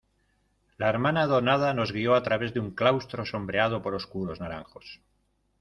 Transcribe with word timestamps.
la 0.79 0.89
hermana 0.91 1.25
donada 1.31 1.69
nos 1.79 1.91
guió 1.97 2.15
a 2.15 2.23
través 2.29 2.55
de 2.55 2.59
un 2.59 2.71
claustro 2.71 3.23
sombreado 3.23 3.83
por 3.83 3.93
oscuros 3.93 4.39
naranjos. 4.39 4.99